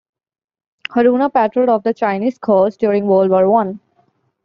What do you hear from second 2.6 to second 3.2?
during